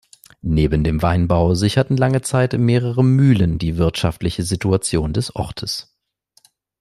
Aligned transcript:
Neben 0.41 0.83
dem 0.83 1.03
Weinbau 1.03 1.53
sicherten 1.53 1.95
lange 1.95 2.23
Zeit 2.23 2.53
mehrere 2.53 3.03
Mühlen 3.03 3.59
die 3.59 3.77
wirtschaftliche 3.77 4.41
Situation 4.41 5.13
des 5.13 5.35
Ortes. 5.35 5.95